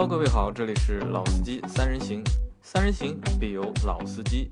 [0.00, 2.24] Hello，各位好，这里是老司机三人行，
[2.62, 4.50] 三人行必有老司机。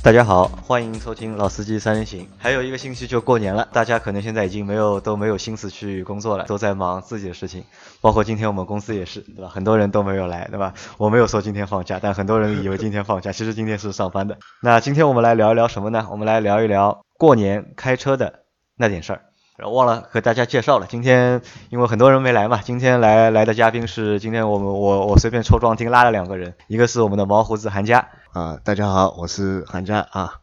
[0.00, 2.24] 大家好，欢迎收听老司机三人行。
[2.38, 7.64] 还有一个星期就过年了，大家可能现在已经没有都没有心思去工作了，都在忙自己的事情。
[8.00, 9.48] 包括今天我们公司也是，对吧？
[9.48, 10.72] 很多人都没有来，对吧？
[10.98, 14.38] 我没有说今天放假，但很多人以为今天放假， 其实今天是上班的。
[14.62, 16.06] 那今天我们来聊一聊什么呢？
[16.12, 18.44] 我们来聊一聊过年开车的
[18.76, 19.22] 那点事儿。
[19.58, 30.34] 然后忘了和大家介绍了，今天因为很多人没来嘛，今天来来的嘉宾是今天我们我我随便抽壮丁拉了两个人，一个是我们的毛胡子韩佳啊，大家好，我是韩家啊。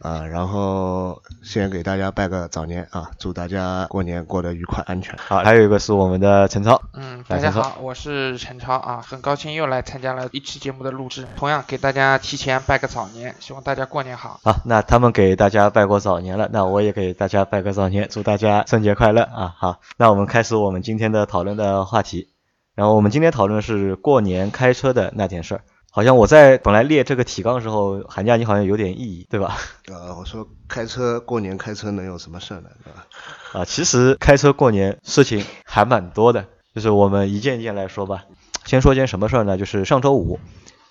[0.00, 5.16] 啊，然后先给大家拜个早年啊，祝大家过年过得愉快安全。
[5.18, 6.80] 好，还有一个是我们的陈超。
[6.92, 14.38] 嗯，大家好，我是陈超啊，很高兴又来参加了一期节目的录制，同样给大家提前拜个早年，希望大家过年好。
[14.44, 19.54] 好，那他们给大家拜过早年了，那我也给大家拜个早年，祝大家春节快乐啊！
[19.58, 22.28] 好，那我们开始我们今天的讨论的话题，
[22.76, 25.62] 然后我们今天讨论是过年开车的那件事儿。
[25.90, 29.56] 好像我在本来列这个提纲的时候，寒假你好像有点异议，对吧？
[29.88, 33.06] 呃， 我说开车过年开车能有什么事呢，对吧？
[33.60, 38.24] 啊，其实开车过年事情还蛮多的，就是我们一件一件来说吧。
[38.64, 39.56] 先说件什么事儿呢？
[39.56, 40.38] 就是上周五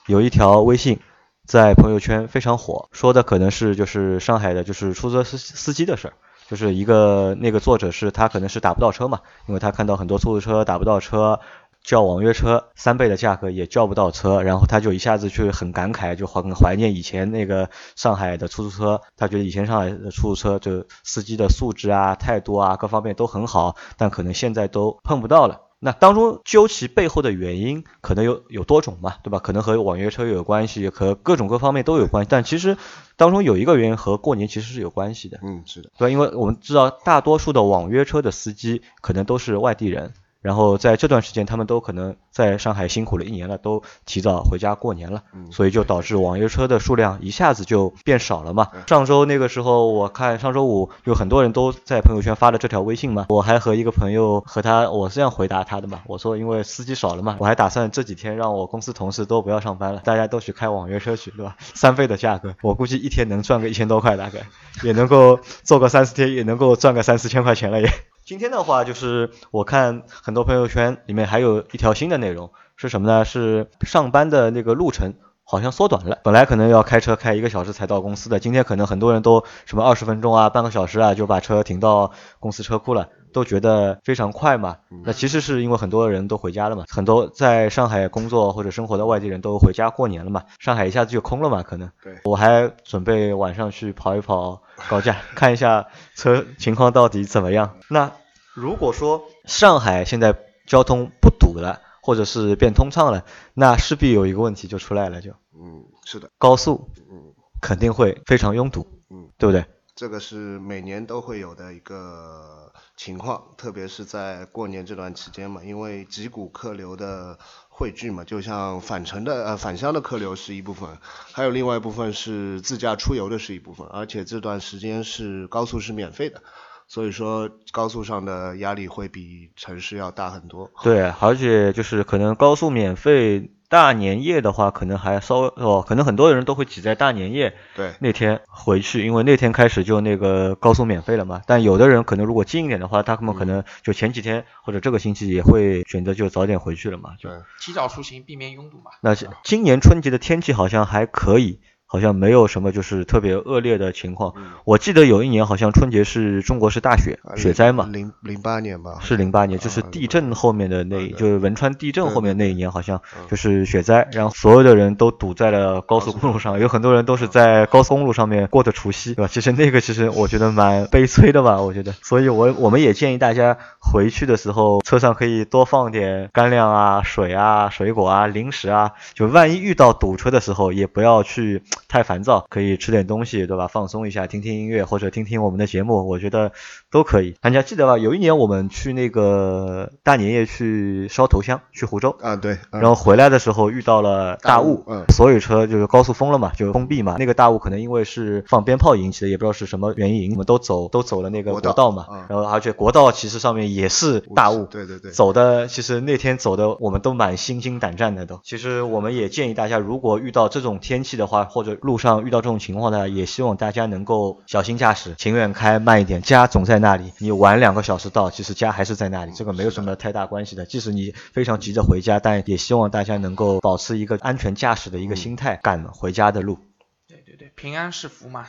[0.07, 0.99] 有一条微信
[1.45, 6.13] 在朋友圈非常火，说的可能是就是上海的就是出租车司司机的事儿，
[6.49, 11.39] 就是一个那个作者是他可能是打不到车嘛，因为他看到很多出租车打不到车。
[11.87, 18.99] 叫网约车三倍的价格也叫不到车，然后他就一下子去很感慨，就很怀念以前那个上海的出租车。
[19.15, 25.61] 他觉得以前上海的出租车就司机的素质啊、态度啊各方面都很好，但可能现在都碰不到了。
[25.79, 29.39] 那当中究其背后的原因，可能有有多种嘛，对吧？
[29.39, 32.27] 可能和网约车有关系，和各种各方面都有关系。
[32.29, 32.75] 但其实
[33.15, 35.39] 当中有一个原因和过年其实是有关系的。
[35.41, 40.11] 嗯，是的，对，因为我们知道大多数的网约车的司机可能都是外地人。
[40.41, 48.69] 然后在这段时间，他们都可能在上海辛苦了一年了，都提早回家过年了，所以就导致网约车的数量一下子就变少了嘛。
[48.87, 61.55] 上周那个时候，我看上周五有很多人都在朋友圈发了这条微信嘛，我还和一个朋友和他，我是这样回答他的嘛，我说因为司机少了嘛，我还打算这几天让我公司同事都不要上班了，大家都去开网约车去，对吧？
[61.59, 64.39] 三倍的价格，我估计一天能赚个一千多块，大概
[64.83, 67.89] 也能够做个三四天，也能够赚个三四千块钱了也。
[68.27, 73.23] 今天的话，就是我看很多朋友圈里面还有一条新的内容，是什么呢？
[73.23, 75.13] 是上班的那个路程
[75.45, 82.11] 好像缩短了，本来可能要开车开一个小时才到公司的，今天可能很多人都什么二十分钟啊、半个小时啊就把车停到
[82.41, 84.77] 公司车库了，都觉得非常快嘛。
[85.03, 91.87] 那其实是因为很多人都回家了嘛，很多在上海工作或者生活的外地人都回家过年了嘛，上海一下子就空了嘛，可能。
[92.03, 92.15] 对。
[92.23, 94.61] 我还准备晚上去跑一跑。
[94.89, 97.75] 高架 看一下车情况到底怎么样？
[97.89, 98.11] 那
[98.55, 109.63] 如果说上海现在交通不堵了，或者是变通畅了，那势必有一个问题就出来了，就嗯是的，高速嗯肯定会非常拥堵，嗯对不对？
[109.97, 117.37] 这个是每年都会有的一个情况，特别是在过年这段期间嘛，因为几股客流的。
[117.69, 120.97] 汇聚嘛，就像返程的呃返乡的客流是一部分，
[121.31, 126.41] 还有另外一部分是自驾出游的是一部分，而且这段时间是高速是免费的，
[126.87, 130.71] 所以说高速上的压力会比城市要大很多。
[130.81, 133.51] 对，而且就是可能高速免费。
[133.69, 141.41] 大年夜的话，可能还稍微哦，可能很多人都会挤在大年夜对那天回去，因为那天开始就那个高速免费了嘛。
[141.45, 147.29] 但有的人可能如果近一点的话，他们可能就前几天或者这个星期也会选择就早点回去了嘛，就
[147.59, 148.91] 提早出行，避免拥堵嘛。
[149.01, 149.13] 那
[149.43, 151.59] 今年春节的天气好像还可以。
[151.87, 154.33] 好像没有什么就是特别恶劣的情况。
[154.65, 169.29] 我记得有一年好像春节是中国是大雪雪灾嘛，零零八年吧，是零八年，就是地震后面的那，就是汶川地震后面那一年好像就是雪灾，然后所有的人都堵在了高速公路上，有很多人都是在高速公路上面过的除夕，对吧？
[169.31, 171.93] 其实那个其实我觉得蛮悲催的吧， 我觉得。
[172.03, 181.63] 所以我我们也建议大家回去的时候车上可以多放点干粮啊、水啊、水果啊、零食啊，就万一遇到堵车的时候也不要去。
[181.87, 183.67] 太烦躁，可以吃点东西，对吧？
[183.67, 186.51] 放松一下，听听音乐或者听听我们的节目，我觉得
[186.91, 187.35] 都可以。
[187.41, 187.97] 大家记得吧？
[187.97, 192.57] 有一年我们去那个大年夜去烧头香，去湖州啊，对。
[192.71, 197.15] 然后回来的时候遇到了大雾，嗯，所有车就是高速封了嘛，就封闭嘛。
[197.17, 202.05] 那个大雾可能因为是放鞭炮引起的，也不知道是什么原因，我们都走都走了那个国道嘛。
[202.29, 205.11] 然后而且国道其实上面也是大雾，对对对。
[205.11, 208.41] 走的其实那天走的我们都蛮心惊胆战的都。
[208.43, 216.21] 其实我们也建议大家，如果遇到这种天气的话，或者路上遇到这种情况呢，也希望大家能够小心驾驶，情愿开慢一点。
[216.21, 220.65] 家总在那里，你晚两个小时到，其实家还是在那里，这个没有什么太大关系的。
[220.65, 226.59] 即使你非常急着回家，但也希望大家能够保持一个安全驾驶的一个心态，赶回家的路。
[227.07, 228.45] 对对对，平安是福嘛。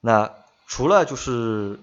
[0.00, 0.30] 那
[0.66, 1.80] 除了就是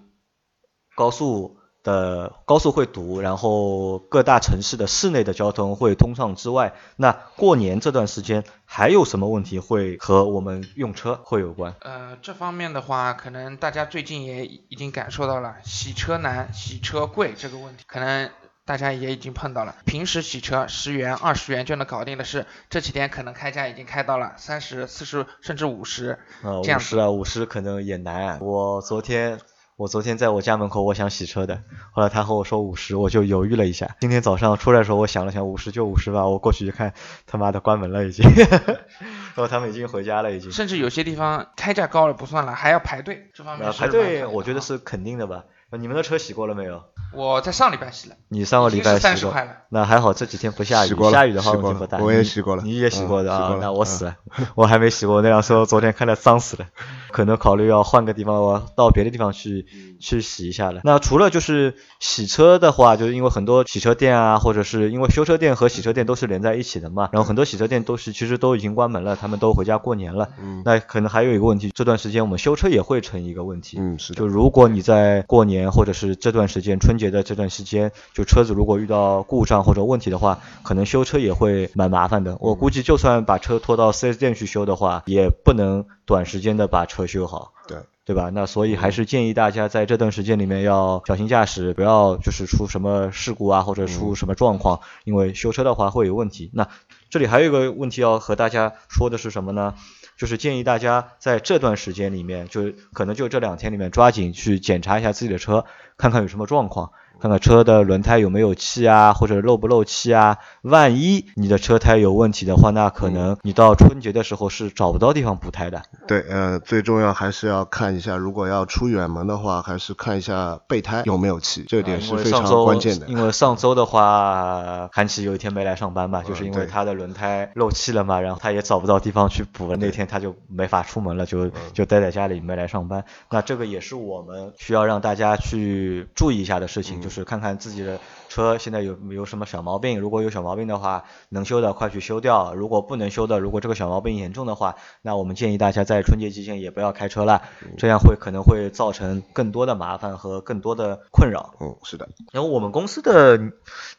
[0.96, 1.59] 高速。
[1.84, 11.74] 的高速会堵，然后各大城市的市内的交通会通畅之外，那过年这段时间还有什么问题会和我们用车会有关？
[11.82, 18.30] 呃，这方面的话，可能大家最近也已经感受到了洗车难、洗车贵这个问题，可能
[18.66, 19.76] 大家也已经碰到了。
[19.86, 26.20] 平时洗车十元、二十元就能搞定的事，这几天可能开价已经开到了三十四十甚至五十。
[26.44, 28.40] 呃，五十啊，五十可能也难。
[28.42, 29.40] 我昨天。
[29.80, 33.96] 我昨天在我家门口，我想洗车的，后来他和我说五十，我就犹豫了一下。
[34.02, 36.28] 今天早上出来的时候，我想了想，五十就五十吧。
[36.28, 36.94] 我过去一看，
[37.26, 40.52] 他妈的关门了已经， 然后他们已经回家了已经。
[40.52, 45.46] 甚至有些地方开价高了不算了，还要排队，这方面排队我觉得是肯定的吧。
[45.78, 46.82] 你们的车洗过了没有？
[47.14, 48.16] 我在上礼拜洗了。
[48.28, 49.34] 你上个礼拜洗过？
[49.70, 50.96] 那还好，这几天不下雨。
[51.12, 51.98] 下雨的话问题不大。
[51.98, 52.64] 我也洗过了。
[52.64, 53.58] 你也洗过的啊？
[53.60, 54.16] 那我死了，
[54.56, 55.22] 我还没洗过。
[55.22, 56.66] 那辆车昨天看的脏死了，
[57.12, 59.66] 可能考虑要换个地方，我到别的地方去
[60.00, 60.82] 去洗一下了。
[60.84, 70.30] 那除了就是洗车的话，就是因为很多洗车店啊，或者是因为修车店和洗车店都是连在一起的嘛，然后很多洗车店都是其实都已经关门了，他们都回家过年了。
[70.40, 70.62] 嗯。
[70.64, 73.78] 那可能还有一个问题，这段时间我们修车也会成一个问题。
[73.80, 74.20] 嗯，是的。
[74.20, 75.70] 就如果你在过年。
[75.72, 82.38] 或者是这段时间春节的这段时间，就车子如果遇到故障或者问题的话，可能修车也会蛮麻烦的。
[82.40, 87.54] 我估计就算把车拖到 4S 店去修的话，也不能短时间的把车修好。
[87.68, 88.32] 对，对吧？
[88.34, 96.50] 那所以还是建议大家在这段时间里面要小心驾驶，不要就是出什么事故啊，或者出什么状况，因为修车的话会有问题。
[96.54, 96.68] 那
[97.10, 99.76] 这里还有一个问题要和大家说的是什么呢？
[100.20, 105.64] 就是建议大家在这段时间里面，就可能就这两天里面，抓紧去检查一下自己的车，
[105.98, 106.92] 看看有什么状况。
[107.20, 110.38] 看看车的轮胎有没有气啊，或者漏不漏气啊？
[110.62, 115.82] 万一你的车胎有问题的话，那可能你到春节的时候是找不到地方补胎的。
[116.08, 123.08] 对，呃，最重要还是要看一下，如果要出远门的话，还是看一下备胎有没有气，这点是非常关键的。
[123.08, 133.04] 因为上周的话，韩琦有一天没来上班嘛，就是因为他的轮胎漏气了嘛，然后他也找不到地方去补了，那天他就没法出门了，就就待在家里没来上班。
[133.30, 137.09] 那这个也是我们需要让大家去注意一下的事情，就。
[137.10, 147.42] 就是看看自己的车现在有没有什么小毛病，如果有小毛病的话，能修的快去修掉；如果不能修的，如果这个小毛病严重的话，那我们建议大家在春节期间也不要开车了，
[147.78, 151.56] 这样会可能会造成更多的麻烦和更多的困扰。
[151.60, 152.08] 嗯，是的。
[152.32, 153.38] 然后我们公司的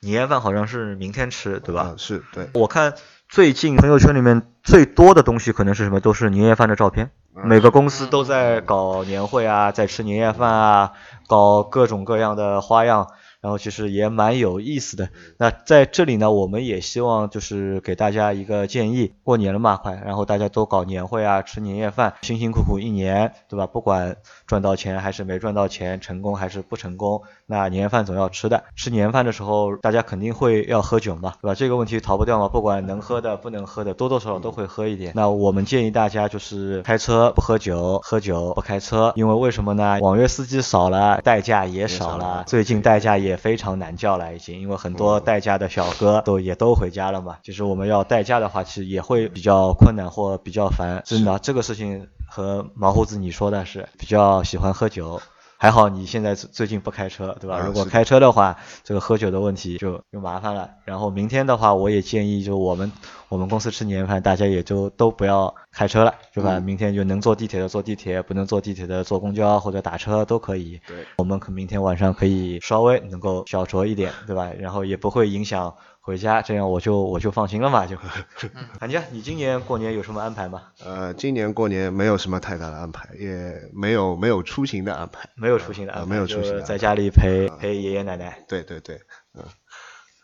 [0.00, 1.94] 年夜饭好像是明天吃，对吧？
[1.98, 2.48] 是，对。
[2.54, 2.94] 我看
[3.28, 6.00] 最近朋友圈里面最多的东西可能是什么？
[6.00, 7.10] 都是年夜饭的照片。
[7.32, 10.92] 每个公司都在搞年会啊，在吃年夜饭啊，
[11.26, 13.08] 搞各种各样的花样。
[13.40, 15.08] 然后其实也蛮有意思的。
[15.38, 23.66] 那在这里呢，我们也希望就是给大家一个建议，过年了嘛，快，然后大家都搞年会啊，吃年夜饭，辛辛苦苦一年，对吧？
[23.66, 24.16] 不管
[24.46, 28.62] 赚到钱还是没赚到钱，成功还是不成功，那年夜饭总要吃的。
[28.76, 31.54] 吃年夜饭的时候，大家肯定会要喝酒嘛，对吧？
[31.56, 35.12] 这个问题逃不掉嘛，不管能喝的不能喝的，多多少少都会喝一点。
[35.16, 39.98] 那我们建议大家就是开车不喝酒，喝酒不开车，因为为什么呢？
[40.00, 43.40] 网约司机少了，代驾也少了，最近代驾也。
[43.40, 47.38] 非常难叫了，已经，因为很多代驾的小哥都也都回家了嘛。
[47.42, 51.02] 就是我们要代驾的话，其实也会比较困难或比较烦。
[51.06, 55.18] 真的，这个事情和毛胡子你说的是比较喜欢喝酒。
[55.60, 57.58] 还好你现在最近不开车，对吧？
[57.58, 60.70] 如果开车的话，这个喝酒的问题就就麻烦了。
[60.86, 62.90] 然后明天的话，我也建议就我们
[63.28, 66.58] 我们公司吃年夜饭，大家也就都不要开车了，对吧？
[66.60, 70.80] 明天就能坐地铁的坐地铁，不能坐地铁的坐公交或者打车都可以。
[70.88, 74.50] 对，我们可明天晚上可以稍微能够小酌一点，对吧？
[74.58, 75.74] 然后也不会影响。
[76.10, 77.96] 回家，这样我就我就放心了嘛，就。
[78.80, 80.64] 韩家，你今年过年有什么安排吗？
[80.84, 85.28] 呃，今年过年没有什么太大的安排，也没有没有出行的安排。
[85.36, 88.44] 没有出行的安排，没有出行，在家里陪陪爷爷奶奶。
[88.48, 89.00] 对对对，
[89.34, 89.44] 嗯。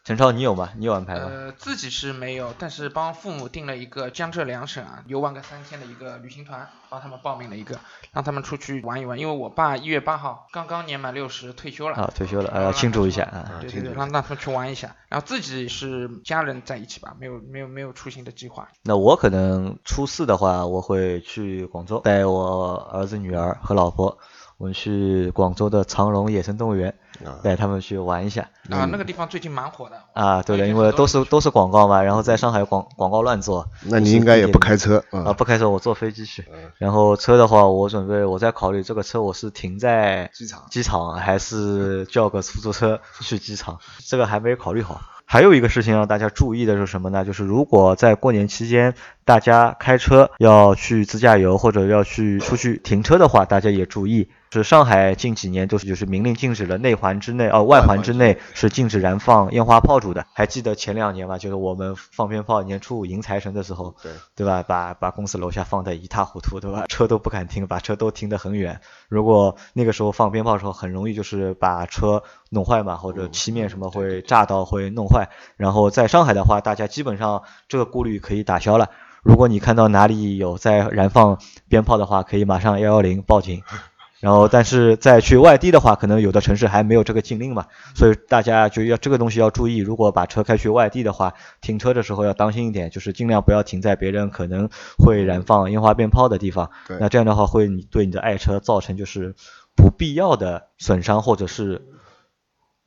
[0.05, 0.71] 陈超，你有吗？
[0.77, 1.27] 你有安排吗？
[1.29, 7.79] 呃，自己是没有，但是帮父母订了一个江浙两省啊，游玩个三天的一个旅行团，帮他们报名了一个，
[8.13, 9.19] 让他们出去玩一玩。
[9.19, 11.97] 因为我爸一月八号刚刚年满六十退休了。
[11.97, 13.59] 啊，退休了，呃，庆祝一下啊。
[13.61, 14.95] 对对对，让让他们去玩一下。
[15.09, 18.69] 然后自己是家人在一起吧，没有没有没有出行的计划。
[18.83, 24.19] 那我可能初四的话，我会去广州，带我儿子女儿和老婆。
[24.59, 26.89] 我们去广州的长隆野生动物园，
[27.23, 28.49] 啊带他们去玩一下。
[28.71, 30.03] 啊，那个地方最近蛮火的。
[30.15, 33.69] 啊，对的，因为都是都是广告嘛，然后在上海广广告乱做。
[33.83, 35.33] 那你应该也不开车啊，啊？
[35.35, 36.43] 不开车，我坐飞机去。
[36.79, 45.01] 嗯然后车的话，我准备我在考虑这个车我是停在机场机场还是叫个出租车去机场，这个还没考虑好。
[45.25, 47.25] 还有一个事情让大家注意的是什么呢？
[47.25, 54.29] 就是如果在过年期间大家开车要去自驾游或者要去出去停车的话，大家也注意，
[54.63, 60.27] 是上海近几年都是就是明令禁止了内环之内，呃外环之内是禁止燃放烟花炮竹的。
[60.33, 61.37] 还记得前两年吧？
[61.39, 64.63] 就是我们放鞭炮年初五迎财神的时候，对对吧？
[64.63, 66.85] 把把公司楼下放得一塌糊涂，对吧？
[66.89, 68.81] 车都不敢停，把车都停得很远。
[69.09, 75.29] 如果那个时候放鞭炮的时候，很容易就是把车弄坏嘛，或者漆面什么会炸到，会弄坏。
[75.57, 78.91] 然后在上海的话，大家基本上这个顾虑可以打消了。
[79.23, 83.63] 如果你看到哪里有在燃放鞭炮的话，可以马上幺幺零报警。
[84.27, 89.77] 然后，但是在去外地的话，可能有的城市还没有这个禁令嘛，所以大家就要这个东西要注意。
[89.77, 94.69] 如果把车开去外地的话，停车的时候要当心一点，就是尽量不要停在别人可能
[94.99, 96.73] 会燃放烟花鞭炮的地方。
[96.89, 99.37] 对那这样的话，会你对你的爱车造成就是
[99.77, 101.87] 不必要的损伤或者是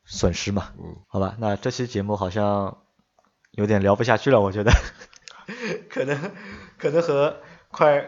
[0.04, 0.72] 损失嘛。
[0.76, 2.76] 嗯，好吧，那这期节目好像
[3.52, 4.70] 有点聊不下去了，我觉得，
[5.88, 6.32] 可能
[6.76, 7.36] 可能和
[7.70, 8.04] 快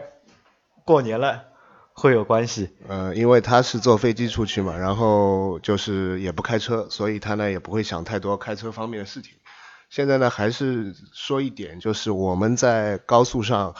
[0.85, 1.45] 过年了
[1.93, 2.69] 会有关系。
[2.87, 9.33] 呃，因为他是坐飞机出去嘛，然后就是也不开车，所以他呢也不会想太多开车方面的事情。
[9.89, 13.75] 现在呢，还是说一点，就是我们在高速上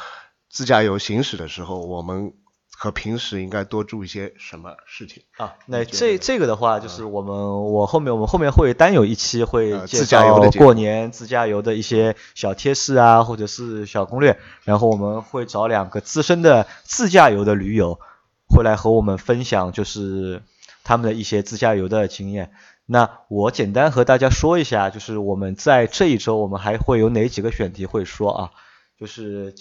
[0.48, 2.34] 自驾游行驶的时候，我们
[2.76, 5.24] 和平时应该多注意些什么事情？
[5.38, 18.00] 啊，那这这个的话，就是我们我后面我们后面会单有一期会自驾游的过年自驾游的一些小贴士啊，或者是小攻略，然后我们会找两个资深的自驾游的驴友，
[18.48, 20.42] 会来和我们分享就是
[20.84, 22.52] 他们的一些自驾游的经验。
[22.86, 28.52] 那我简单和大家说一下，就是我们在这一周我们还会有哪几个选题会说啊？
[29.00, 29.56] 就是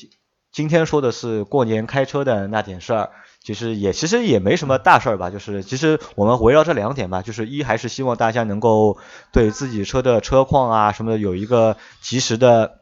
[0.52, 3.10] 今今天说的是过年开车的那点事儿，
[3.42, 8.98] 其实也其实也没什么大事儿吧，就是其实我们围绕这两点吧，就是一还是希望大家能够
[9.32, 12.78] 对自己车的车况啊什么的有一个及时的。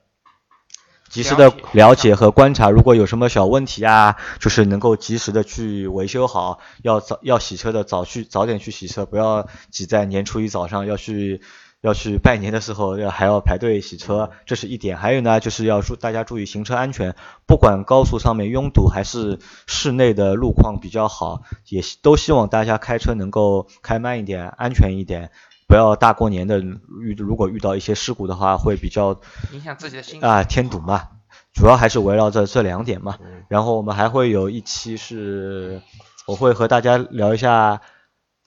[1.11, 6.61] 及时的了解和观察，如果有什么小问题啊，就是能够及时的去维修好。
[6.83, 11.41] 要早要洗车的早去早点去洗车，不要挤在年初一早上要去
[11.81, 14.97] 要去拜年的时候要还要排队洗车，这是一点。
[14.97, 17.15] 还有呢，就是要注大家注意行车安全，
[17.47, 25.31] 不管高速上面拥堵还是室内的路况比较好，也都希望大家开车能够开慢一点，安全一点。
[25.67, 29.21] 不要大过年的遇如果遇到一些事故的话，会比较
[29.53, 30.29] 影响自己的心情。
[30.29, 31.11] 啊，添堵嘛，
[31.55, 33.19] 主要还是围绕着这两点嘛。
[33.49, 35.81] 然后我们还会有一期是，
[36.27, 37.83] 我会和大家聊一下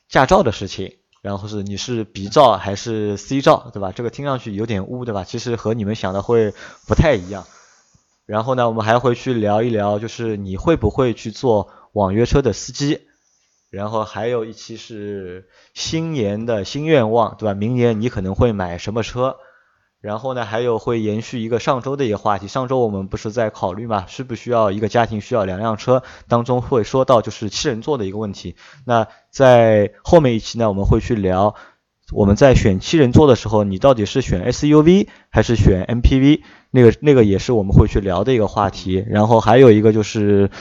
[0.09, 3.93] 驾照的事情，然后是你是 B 照还是 C 照，对吧？
[3.93, 5.23] 这个听上去有点污，对吧？
[5.23, 6.53] 其实和你们想的会
[6.85, 7.47] 不太一样。
[8.25, 13.07] 然后呢，我们还会去聊一聊，就是你会不会去做网约车的司机。
[13.69, 17.53] 然后还有一期是新年的新愿望，对吧？
[17.53, 19.37] 明年你可能会买什么车？
[20.03, 22.49] 然后呢，还有会延续一个上周的一个话题。
[22.49, 26.03] 上周我们不是在考虑嘛，需不需要一个家庭需要两辆车？
[26.27, 28.57] 当中会说到就是七人座的一个问题。
[28.85, 31.55] 那在后面一期呢，我们会去聊
[32.11, 36.41] 我们在选七人座的时候，你到底是选 SUV 还是选 MPV？
[36.69, 39.01] 那个那个也是我们会去聊的一个话题。
[39.07, 40.51] 然后还有一个就是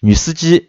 [0.00, 0.68] 女司机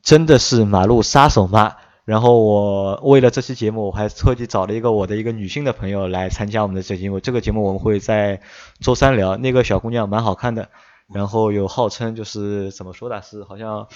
[0.00, 1.74] 真的是马路杀手吗？
[2.06, 7.18] 然后我为了这期节目，我还特地找了一个我的一个女性的朋友来参加我们的这节目。
[7.18, 8.40] 这个节目我们会在
[8.78, 9.36] 周三聊。
[9.36, 10.68] 那个小姑娘蛮好看的，
[11.12, 13.88] 然后有号称就是怎么说的，是好像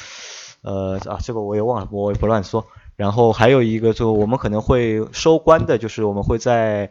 [0.62, 2.67] 呃啊这个我也忘了，我也不乱说。
[2.97, 6.90] 然后还有一个就我们可能会收官的，就是我们会在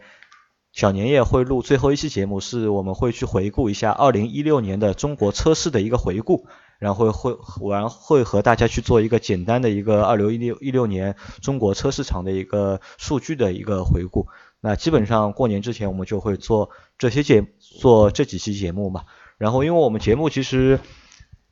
[0.72, 6.48] 小年夜会录最后一期节目，是我们会去回顾一下二零一六年的中国车市的一个回顾。
[6.80, 14.28] 然后会会然会和大家去做一个简单的一个二零一六一六年中国车市场的一个数据的一个回顾。
[14.62, 19.04] 那基本上过年之前我们就会做这些节做这几期节目嘛。
[19.38, 20.80] 然后因为我们节目其实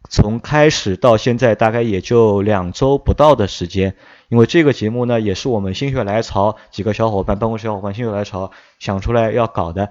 [0.09, 3.95] 从开始到现在大概也就两周不到的时间，
[4.29, 9.89] 因为这个节目呢也是我们心血来潮几个小伙伴办公室小伙伴心血来潮想出来要搞的。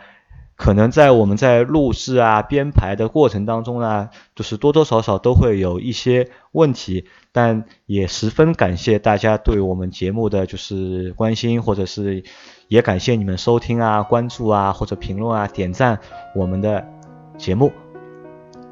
[0.57, 12.25] 可能在我们在录制啊编排的过程当中呢，就是多多少少都会有一些问题，但也十分感谢大家对我们节目的就是关心，或者是
[12.69, 16.01] 也感谢你们收听啊、关注啊或者评论啊、点赞
[16.35, 16.85] 我们的
[17.37, 17.71] 节目。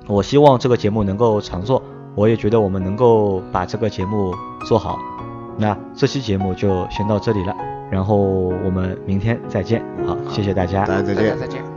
[0.06, 1.82] 我希望这个节目能够长做，
[2.14, 4.34] 我也觉得我们能够把这个节目
[4.66, 4.98] 做好。
[5.58, 7.54] 那这期节目就先到这里了，
[7.90, 9.84] 然后我们明天再见。
[10.06, 10.84] 好，谢谢大家。
[10.84, 11.38] 大家再见。
[11.38, 11.73] 再见。